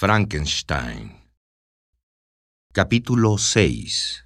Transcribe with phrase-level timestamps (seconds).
[0.00, 1.28] Frankenstein
[2.72, 4.24] Capítulo 6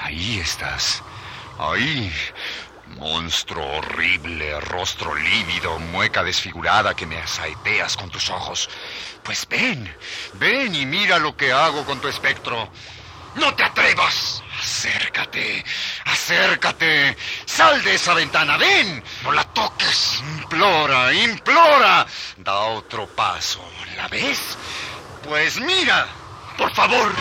[0.00, 1.02] Ahí estás.
[1.58, 2.10] Ahí.
[2.96, 8.70] Monstruo horrible, rostro lívido, mueca desfigurada que me asaeteas con tus ojos.
[9.22, 9.94] Pues ven,
[10.40, 12.70] ven y mira lo que hago con tu espectro.
[13.34, 14.27] ¡No te atrevas!
[14.78, 15.64] Acércate,
[16.04, 17.16] acércate.
[17.46, 19.02] Sal de esa ventana, ven.
[19.24, 20.22] No la toques.
[20.38, 22.06] Implora, implora.
[22.36, 23.60] Da otro paso.
[23.96, 24.56] ¿La ves?
[25.24, 26.06] Pues mira,
[26.56, 27.12] por favor.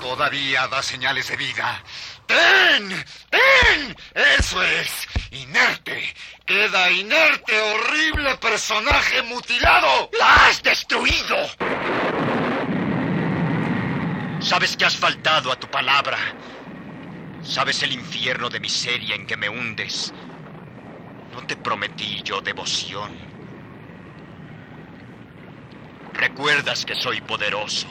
[0.00, 1.82] Todavía da señales de vida.
[2.26, 3.04] ¡Ven!
[3.30, 3.96] ¡Ven!
[4.38, 5.06] ¡Eso es!
[5.32, 6.14] ¡Inerte!
[6.46, 10.08] ¡Queda inerte, horrible personaje mutilado!
[10.18, 10.93] ¡La has destruido!
[14.44, 16.18] Sabes que has faltado a tu palabra.
[17.40, 20.12] Sabes el infierno de miseria en que me hundes.
[21.32, 23.10] No te prometí yo devoción.
[26.12, 27.88] Recuerdas que soy poderoso,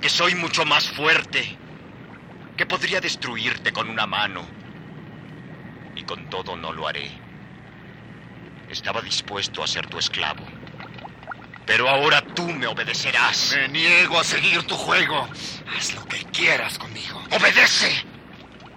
[0.00, 1.48] que soy mucho más fuerte,
[2.56, 4.50] que podría destruirte con una mano.
[5.94, 7.08] Y con todo no lo haré.
[8.66, 10.59] Estaba dispuesto a ser tu esclavo.
[11.66, 13.54] Pero ahora tú me obedecerás.
[13.56, 15.28] Me niego a seguir tu juego.
[15.76, 17.22] Haz lo que quieras conmigo.
[17.30, 18.04] ¡Obedece!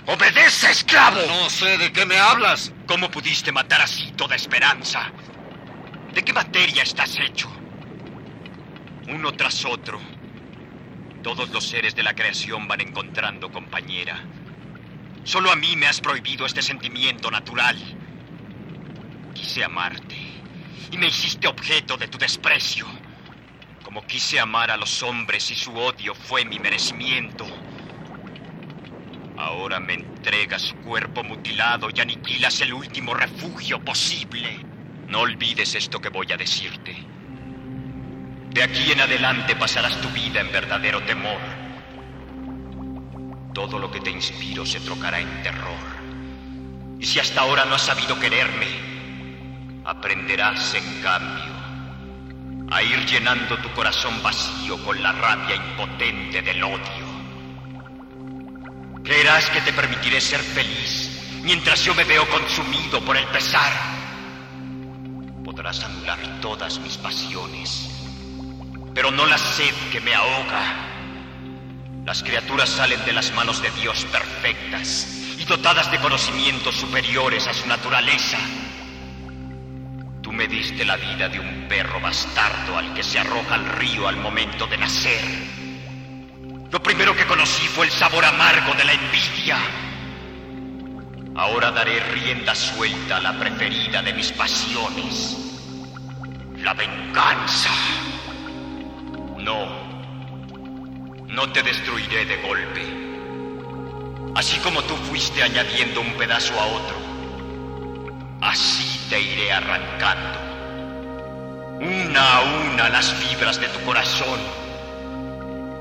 [0.06, 1.20] ¡Obedece, esclavo!
[1.28, 2.72] No sé de qué me hablas.
[2.88, 5.12] ¿Cómo pudiste matar así toda esperanza?
[6.14, 7.52] ¿De qué materia estás hecho?
[9.08, 10.00] Uno tras otro,
[11.24, 14.24] todos los seres de la creación van encontrando compañera.
[15.24, 17.78] Solo a mí me has prohibido este sentimiento natural.
[19.34, 20.33] Quise amarte
[20.92, 22.86] y me hiciste objeto de tu desprecio.
[23.84, 27.46] Como quise amar a los hombres y su odio fue mi merecimiento.
[29.38, 34.60] Ahora me entregas su cuerpo mutilado y aniquilas el último refugio posible.
[35.08, 36.96] No olvides esto que voy a decirte.
[38.52, 41.42] De aquí en adelante pasarás tu vida en verdadero temor.
[43.54, 45.78] Todo lo que te inspiro se trocará en terror.
[47.00, 48.93] Y si hasta ahora no has sabido quererme,
[49.86, 51.54] aprenderás en cambio
[52.72, 57.14] a ir llenando tu corazón vacío con la rabia impotente del odio.
[59.04, 63.72] Creerás que te permitiré ser feliz mientras yo me veo consumido por el pesar.
[65.44, 67.90] Podrás anular todas mis pasiones,
[68.96, 70.90] pero no la sed que me ahoga.
[72.06, 75.08] Las criaturas salen de las manos de Dios perfectas
[75.38, 78.38] y dotadas de conocimientos superiores a su naturaleza.
[80.34, 84.18] Me diste la vida de un perro bastardo al que se arroja al río al
[84.18, 85.24] momento de nacer.
[86.72, 89.58] Lo primero que conocí fue el sabor amargo de la envidia.
[91.36, 95.38] Ahora daré rienda suelta a la preferida de mis pasiones,
[96.58, 97.70] la venganza.
[99.38, 99.68] No,
[101.28, 104.34] no te destruiré de golpe.
[104.36, 106.98] Así como tú fuiste añadiendo un pedazo a otro,
[108.42, 110.40] así te iré arrancando.
[111.82, 114.40] Una a una las fibras de tu corazón.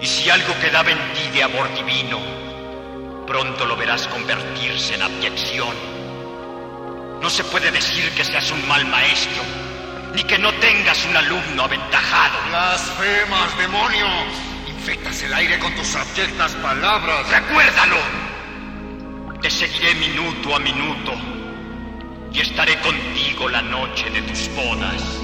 [0.03, 2.21] Y si algo quedaba en ti de amor divino,
[3.27, 5.75] pronto lo verás convertirse en abyección.
[7.23, 9.43] No se puede decir que seas un mal maestro,
[10.15, 12.37] ni que no tengas un alumno aventajado.
[12.51, 14.09] Blasfemas, demonio.
[14.69, 17.31] Infectas el aire con tus abyectas palabras.
[17.31, 17.97] Recuérdalo.
[19.41, 21.42] Te seguiré minuto a minuto
[22.35, 25.21] y estaré contigo la noche de tus bodas.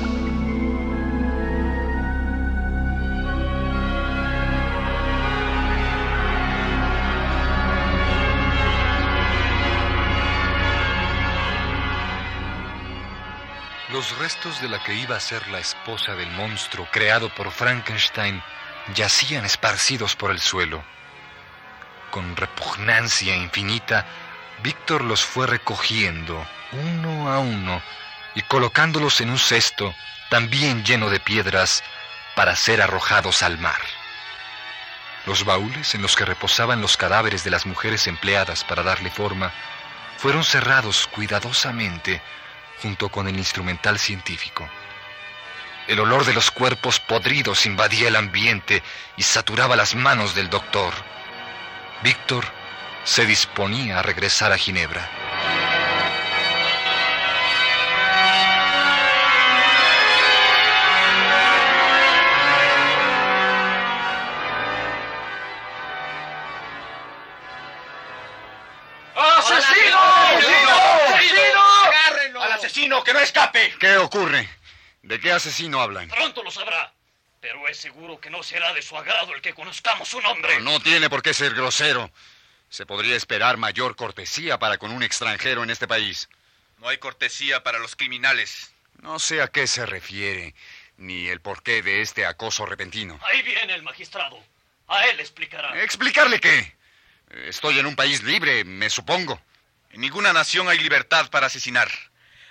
[13.90, 18.43] Los restos de la que iba a ser la esposa del monstruo creado por Frankenstein
[18.94, 20.84] yacían esparcidos por el suelo.
[22.10, 24.06] Con repugnancia infinita,
[24.62, 27.82] Víctor los fue recogiendo uno a uno
[28.35, 29.94] y colocándolos en un cesto
[30.31, 31.82] también lleno de piedras
[32.37, 33.81] para ser arrojados al mar.
[35.26, 39.53] Los baúles en los que reposaban los cadáveres de las mujeres empleadas para darle forma
[40.17, 42.23] fueron cerrados cuidadosamente
[42.82, 44.69] junto con el instrumental científico.
[45.87, 48.82] El olor de los cuerpos podridos invadía el ambiente
[49.17, 50.93] y saturaba las manos del doctor.
[52.03, 52.44] Víctor
[53.05, 55.18] se disponía a regresar a Ginebra.
[73.78, 74.48] ¿Qué ocurre?
[75.02, 76.08] ¿De qué asesino hablan?
[76.08, 76.92] Pronto lo sabrá.
[77.40, 80.58] Pero es seguro que no será de su agrado el que conozcamos su nombre.
[80.60, 82.10] No, no tiene por qué ser grosero.
[82.69, 86.28] Se podría esperar mayor cortesía para con un extranjero en este país.
[86.78, 88.72] No hay cortesía para los criminales.
[89.00, 90.54] No sé a qué se refiere,
[90.96, 93.19] ni el porqué de este acoso repentino.
[93.22, 94.42] Ahí viene el magistrado.
[94.88, 95.81] A él explicará.
[95.82, 96.76] ¿Explicarle qué?
[97.31, 99.40] Estoy en un país libre, me supongo.
[99.90, 101.88] En ninguna nación hay libertad para asesinar.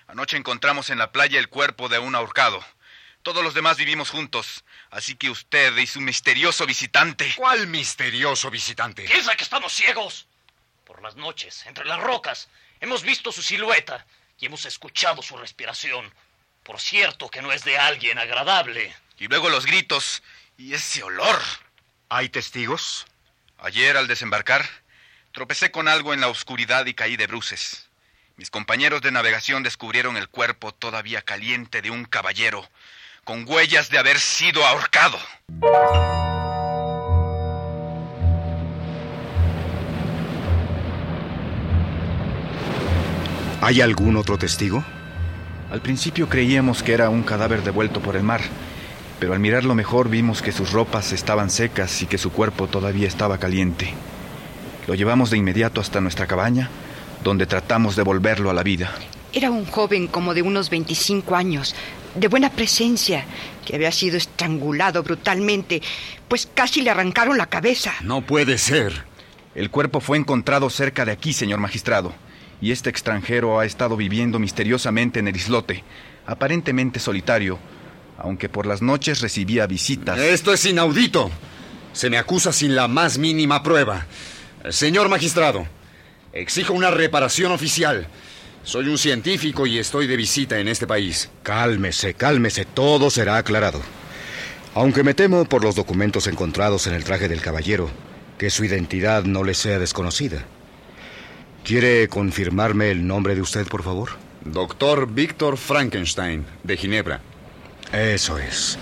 [0.08, 2.64] Anoche encontramos en la playa el cuerpo de un ahorcado.
[3.24, 7.34] Todos los demás vivimos juntos, así que usted y su misterioso visitante.
[7.36, 9.04] ¿Cuál misterioso visitante?
[9.04, 10.28] Piensa que estamos ciegos.
[10.86, 12.48] Por las noches, entre las rocas,
[12.80, 14.06] hemos visto su silueta
[14.40, 16.14] y hemos escuchado su respiración.
[16.64, 18.96] Por cierto que no es de alguien agradable.
[19.18, 20.24] Y luego los gritos
[20.58, 21.42] y ese olor.
[22.08, 23.06] ¿Hay testigos?
[23.58, 24.66] Ayer al desembarcar,
[25.34, 27.87] tropecé con algo en la oscuridad y caí de bruces.
[28.38, 32.64] Mis compañeros de navegación descubrieron el cuerpo todavía caliente de un caballero,
[33.24, 35.18] con huellas de haber sido ahorcado.
[43.60, 44.86] ¿Hay algún otro testigo?
[45.72, 48.42] Al principio creíamos que era un cadáver devuelto por el mar,
[49.20, 53.08] pero al mirarlo mejor vimos que sus ropas estaban secas y que su cuerpo todavía
[53.08, 53.96] estaba caliente.
[54.86, 56.70] Lo llevamos de inmediato hasta nuestra cabaña,
[57.24, 58.94] donde tratamos de volverlo a la vida.
[59.34, 61.76] Era un joven como de unos 25 años,
[62.16, 63.26] de buena presencia,
[63.66, 65.82] que había sido estrangulado brutalmente,
[66.28, 67.94] pues casi le arrancaron la cabeza.
[68.02, 69.06] No puede ser.
[69.56, 72.14] El cuerpo fue encontrado cerca de aquí, señor magistrado,
[72.62, 75.84] y este extranjero ha estado viviendo misteriosamente en el islote,
[76.26, 77.60] aparentemente solitario,
[78.18, 80.18] aunque por las noches recibía visitas.
[80.18, 81.30] Esto es inaudito.
[81.94, 84.06] Se me acusa sin la más mínima prueba.
[84.70, 85.68] Señor magistrado,
[86.42, 88.08] exijo una reparación oficial.
[88.64, 91.30] Soy un científico y estoy de visita en este país.
[91.44, 93.82] Cálmese, cálmese, todo será aclarado.
[94.76, 97.90] Aunque me temo por los documentos encontrados en el traje del caballero,
[98.38, 100.46] que su identidad no le sea desconocida.
[101.64, 104.12] ¿Quiere confirmarme el nombre de usted, por favor?
[104.46, 107.22] Doctor Víctor Frankenstein, de Ginebra.
[107.92, 108.78] Eso es.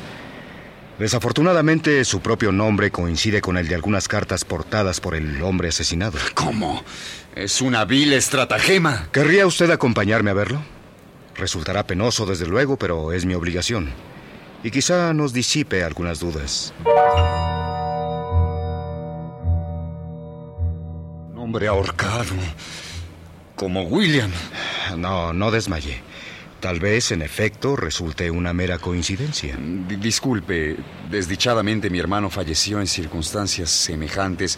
[0.99, 6.17] Desafortunadamente, su propio nombre coincide con el de algunas cartas portadas por el hombre asesinado.
[6.33, 6.83] ¿Cómo?
[7.35, 9.09] Es una vil estratagema.
[9.11, 10.61] ¿Querría usted acompañarme a verlo?
[11.35, 13.89] Resultará penoso, desde luego, pero es mi obligación.
[14.63, 16.73] Y quizá nos disipe algunas dudas.
[21.35, 22.33] Hombre ahorcado.
[23.57, 24.31] Como William.
[24.97, 26.01] No, no desmaye.
[26.65, 29.55] Tal vez, en efecto, resulte una mera coincidencia.
[29.55, 30.75] D disculpe,
[31.11, 34.57] desdichadamente mi hermano falleció en circunstancias semejantes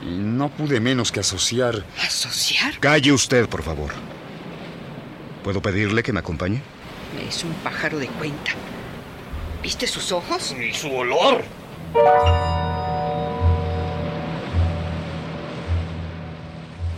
[0.00, 1.84] y no pude menos que asociar...
[2.02, 2.78] ¿Asociar?
[2.80, 3.92] Calle usted, por favor.
[5.44, 6.62] ¿Puedo pedirle que me acompañe?
[7.28, 8.52] Es un pájaro de cuenta.
[9.62, 10.56] ¿Viste sus ojos?
[10.58, 11.44] Y su olor.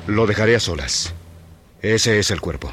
[0.06, 1.12] Lo dejaré a solas.
[1.82, 2.72] Ese es el cuerpo.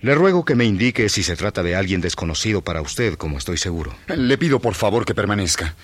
[0.00, 3.56] Le ruego que me indique si se trata de alguien desconocido para usted, como estoy
[3.56, 3.94] seguro.
[4.06, 5.74] Le pido por favor que permanezca.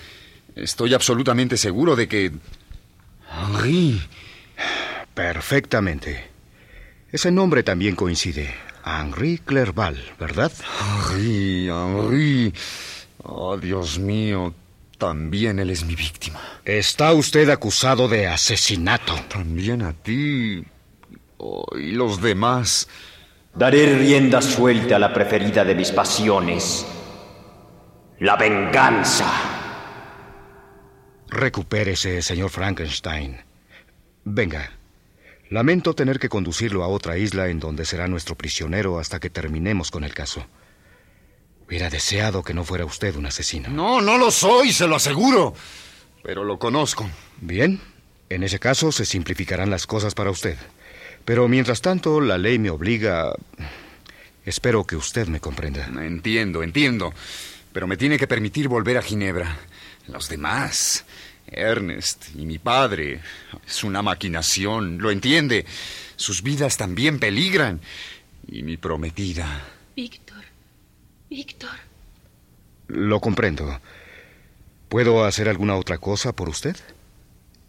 [0.55, 2.31] Estoy absolutamente seguro de que...
[3.29, 4.01] Henri.
[5.13, 6.29] Perfectamente.
[7.11, 8.53] Ese nombre también coincide.
[8.85, 10.51] Henri Clerval, ¿verdad?
[10.79, 12.53] Henri, Henri.
[13.23, 14.53] Oh, Dios mío.
[14.97, 16.39] También él es mi víctima.
[16.63, 19.13] Está usted acusado de asesinato.
[19.27, 20.63] También a ti.
[21.37, 22.87] Oh, y los demás.
[23.55, 26.85] Daré rienda suelta a la preferida de mis pasiones.
[28.19, 29.31] La venganza.
[31.29, 33.37] Recupérese, señor Frankenstein.
[34.25, 34.71] Venga.
[35.49, 39.89] Lamento tener que conducirlo a otra isla en donde será nuestro prisionero hasta que terminemos
[39.89, 40.45] con el caso.
[41.65, 43.69] Hubiera deseado que no fuera usted un asesino.
[43.69, 45.53] No, no lo soy, se lo aseguro.
[46.23, 47.09] Pero lo conozco.
[47.39, 47.79] Bien.
[48.27, 50.57] En ese caso se simplificarán las cosas para usted.
[51.25, 53.33] Pero mientras tanto, la ley me obliga...
[54.45, 55.85] Espero que usted me comprenda.
[55.85, 57.13] Entiendo, entiendo.
[57.73, 59.57] Pero me tiene que permitir volver a Ginebra.
[60.07, 61.03] Los demás,
[61.47, 63.21] Ernest y mi padre,
[63.67, 65.65] es una maquinación, lo entiende.
[66.15, 67.81] Sus vidas también peligran.
[68.47, 69.63] Y mi prometida.
[69.95, 70.43] Víctor,
[71.27, 71.75] Víctor.
[72.87, 73.81] Lo comprendo.
[74.89, 76.75] ¿Puedo hacer alguna otra cosa por usted?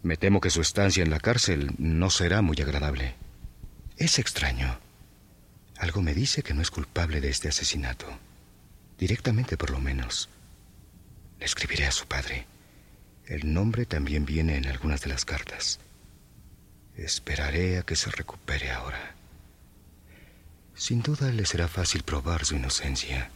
[0.03, 3.15] Me temo que su estancia en la cárcel no será muy agradable.
[3.97, 4.77] Es extraño.
[5.79, 8.05] Algo me dice que no es culpable de este asesinato.
[8.99, 10.29] Directamente, por lo menos.
[11.39, 12.45] Le escribiré a su padre.
[13.25, 15.79] El nombre también viene en algunas de las cartas.
[16.95, 19.15] Esperaré a que se recupere ahora.
[20.75, 23.31] Sin duda le será fácil probar su inocencia.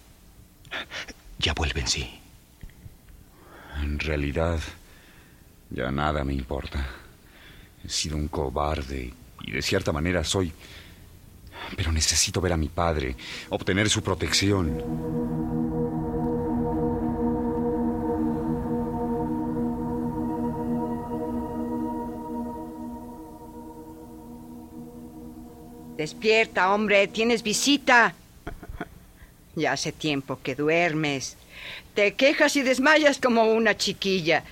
[1.40, 2.20] Ya vuelven, sí.
[3.82, 4.60] En realidad,
[5.72, 6.88] ya nada me importa.
[7.84, 9.14] He sido un cobarde y
[9.50, 10.52] de cierta manera soy...
[11.76, 13.16] Pero necesito ver a mi padre,
[13.50, 14.84] obtener su protección.
[26.02, 28.16] Despierta, hombre, tienes visita.
[29.56, 31.38] Ya hace tiempo que duermes.
[31.94, 34.44] Te quejas y desmayas como una chiquilla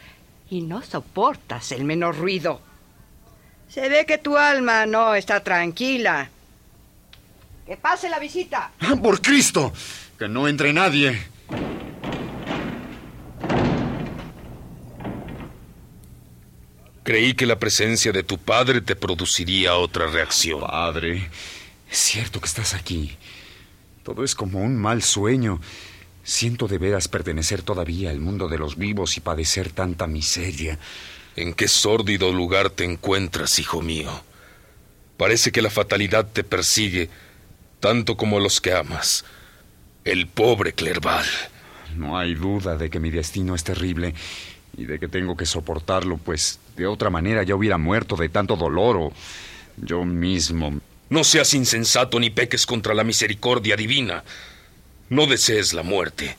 [0.49, 2.61] y no soportas el menor ruido.
[3.69, 6.27] Se ve que tu alma no está tranquila.
[7.67, 8.71] Que pase la visita.
[9.01, 9.71] ¡Por Cristo!
[10.17, 11.21] Que no entre nadie.
[17.03, 20.61] Creí que la presencia de tu padre te produciría otra reacción.
[20.61, 21.29] Padre,
[21.89, 23.17] es cierto que estás aquí.
[24.03, 25.61] Todo es como un mal sueño.
[26.23, 30.79] Siento de veras pertenecer todavía al mundo de los vivos y padecer tanta miseria.
[31.39, 34.11] ¿En qué sórdido lugar te encuentras, hijo mío?
[35.15, 37.09] Parece que la fatalidad te persigue
[37.79, 39.23] tanto como los que amas.
[40.03, 41.25] El pobre Clerval.
[41.95, 44.13] No hay duda de que mi destino es terrible
[44.75, 48.57] y de que tengo que soportarlo, pues de otra manera ya hubiera muerto de tanto
[48.57, 49.13] dolor o
[49.77, 50.81] yo mismo.
[51.09, 54.25] No seas insensato ni peques contra la misericordia divina.
[55.07, 56.35] No desees la muerte.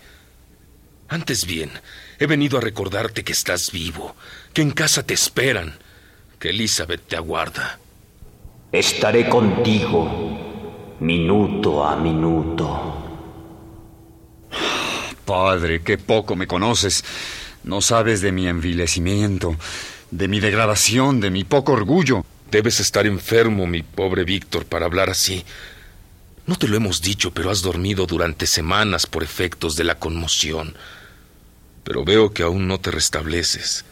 [1.10, 1.72] Antes bien,
[2.20, 4.14] he venido a recordarte que estás vivo,
[4.52, 5.76] que en casa te esperan,
[6.38, 7.80] que Elizabeth te aguarda.
[8.70, 12.96] Estaré contigo, minuto a minuto.
[15.24, 17.04] Padre, qué poco me conoces.
[17.64, 19.56] No sabes de mi envilecimiento,
[20.12, 22.24] de mi degradación, de mi poco orgullo.
[22.52, 25.44] Debes estar enfermo, mi pobre Víctor, para hablar así.
[26.46, 30.76] No te lo hemos dicho, pero has dormido durante semanas por efectos de la conmoción.
[31.90, 33.84] Pero veo que aún no te restableces.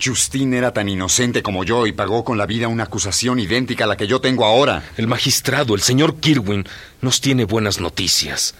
[0.00, 3.86] Justin era tan inocente como yo y pagó con la vida una acusación idéntica a
[3.88, 4.88] la que yo tengo ahora.
[4.96, 6.64] El magistrado, el señor Kirwin,
[7.00, 8.54] nos tiene buenas noticias.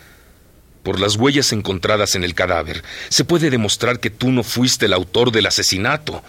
[0.83, 4.93] Por las huellas encontradas en el cadáver, se puede demostrar que tú no fuiste el
[4.93, 6.25] autor del asesinato.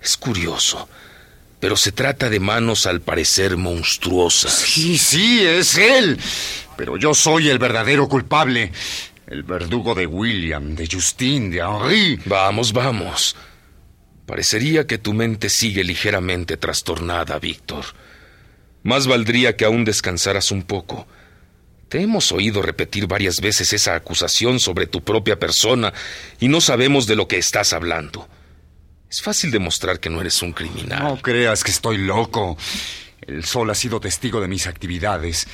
[0.00, 0.88] Es curioso,
[1.60, 4.54] pero se trata de manos al parecer monstruosas.
[4.54, 6.18] Sí, sí, es él.
[6.78, 8.72] Pero yo soy el verdadero culpable.
[9.28, 12.18] El verdugo de William, de Justin, de Henri.
[12.24, 13.36] Vamos, vamos.
[14.24, 17.84] Parecería que tu mente sigue ligeramente trastornada, Víctor.
[18.84, 21.06] Más valdría que aún descansaras un poco.
[21.90, 25.92] Te hemos oído repetir varias veces esa acusación sobre tu propia persona
[26.40, 28.26] y no sabemos de lo que estás hablando.
[29.10, 31.02] Es fácil demostrar que no eres un criminal.
[31.02, 32.56] No creas que estoy loco.
[33.20, 35.46] El sol ha sido testigo de mis actividades.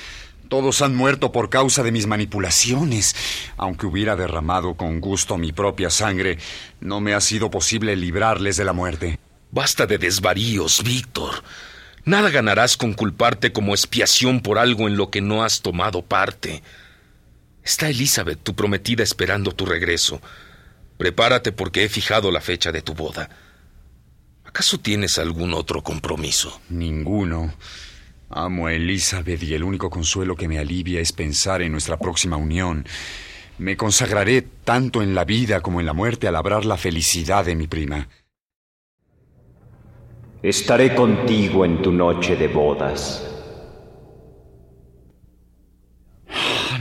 [0.55, 3.17] Todos han muerto por causa de mis manipulaciones.
[3.57, 6.39] Aunque hubiera derramado con gusto mi propia sangre,
[6.79, 9.19] no me ha sido posible librarles de la muerte.
[9.51, 11.43] Basta de desvaríos, Víctor.
[12.05, 16.63] Nada ganarás con culparte como expiación por algo en lo que no has tomado parte.
[17.65, 20.21] Está Elizabeth, tu prometida, esperando tu regreso.
[20.99, 23.29] Prepárate porque he fijado la fecha de tu boda.
[24.45, 26.61] ¿Acaso tienes algún otro compromiso?
[26.69, 27.53] Ninguno.
[28.37, 32.37] Amo a Elizabeth y el único consuelo que me alivia es pensar en nuestra próxima
[32.37, 32.85] unión.
[33.59, 37.55] Me consagraré tanto en la vida como en la muerte a labrar la felicidad de
[37.55, 38.09] mi prima.
[40.43, 43.25] Estaré contigo en tu noche de bodas.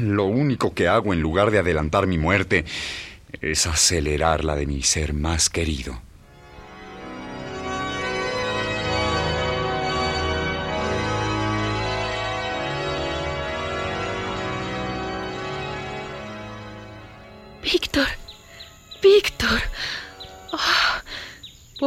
[0.01, 2.65] Lo único que hago en lugar de adelantar mi muerte
[3.41, 6.01] es acelerar la de mi ser más querido.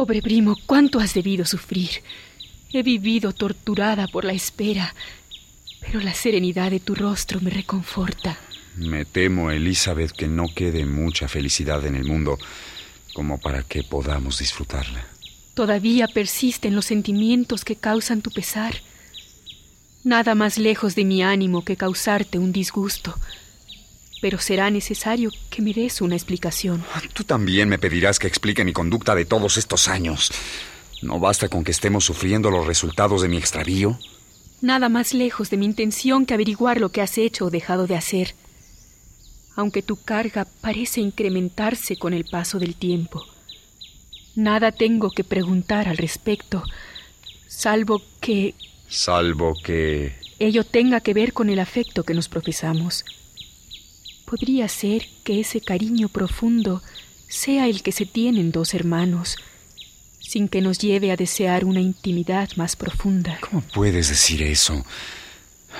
[0.07, 1.89] Pobre primo, cuánto has debido sufrir.
[2.71, 4.95] He vivido torturada por la espera,
[5.81, 8.37] pero la serenidad de tu rostro me reconforta.
[8.77, 12.37] Me temo, Elizabeth, que no quede mucha felicidad en el mundo
[13.13, 15.05] como para que podamos disfrutarla.
[15.55, 18.75] Todavía persisten los sentimientos que causan tu pesar.
[20.05, 23.13] Nada más lejos de mi ánimo que causarte un disgusto.
[24.21, 26.83] Pero será necesario que me des una explicación.
[27.13, 30.31] Tú también me pedirás que explique mi conducta de todos estos años.
[31.01, 33.99] ¿No basta con que estemos sufriendo los resultados de mi extravío?
[34.61, 37.95] Nada más lejos de mi intención que averiguar lo que has hecho o dejado de
[37.95, 38.33] hacer.
[39.55, 43.23] Aunque tu carga parece incrementarse con el paso del tiempo.
[44.35, 46.63] Nada tengo que preguntar al respecto,
[47.47, 48.55] salvo que...
[48.87, 50.15] Salvo que...
[50.39, 53.03] ello tenga que ver con el afecto que nos profesamos.
[54.29, 56.83] Podría ser que ese cariño profundo
[57.29, 59.37] sea el que se tienen dos hermanos,
[60.19, 63.39] sin que nos lleve a desear una intimidad más profunda.
[63.39, 64.85] ¿Cómo puedes decir eso?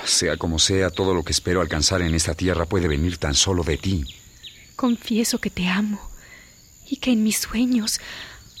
[0.06, 3.64] Sea como sea, todo lo que espero alcanzar en esta tierra puede venir tan solo
[3.64, 4.04] de ti.
[4.76, 6.00] Confieso que te amo
[6.88, 8.00] y que en mis sueños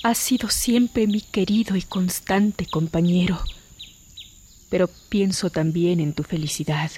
[0.02, 3.42] has sido siempre mi querido y constante compañero.
[4.68, 6.90] Pero pienso también en tu felicidad.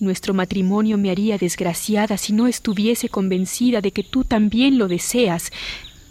[0.00, 5.50] Nuestro matrimonio me haría desgraciada si no estuviese convencida de que tú también lo deseas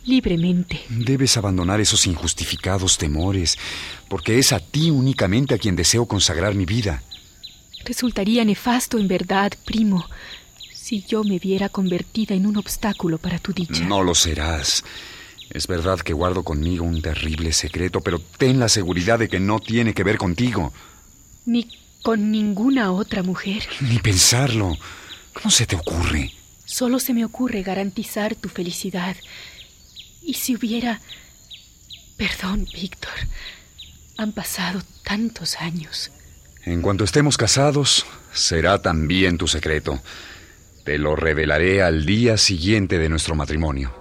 [0.06, 0.82] libremente.
[0.90, 3.58] Debes abandonar esos injustificados temores,
[4.10, 7.04] porque es a ti únicamente a quien deseo consagrar mi vida.
[7.86, 10.06] Resultaría nefasto en verdad, primo,
[10.74, 13.84] si yo me viera convertida en un obstáculo para tu dicha.
[13.84, 14.84] No lo serás.
[15.50, 19.60] Es verdad que guardo conmigo un terrible secreto, pero ten la seguridad de que no
[19.60, 20.74] tiene que ver contigo.
[21.46, 21.68] Ni
[22.08, 23.68] con ninguna otra mujer.
[23.82, 24.78] Ni pensarlo.
[25.34, 26.32] ¿Cómo se te ocurre?
[26.64, 29.18] Solo se me ocurre garantizar tu felicidad.
[30.22, 31.02] Y si hubiera...
[32.16, 33.12] Perdón, Víctor.
[34.16, 36.10] Han pasado tantos años.
[36.64, 40.00] En cuanto estemos casados, será también tu secreto.
[40.86, 43.94] Te lo revelaré al día siguiente de nuestro matrimonio.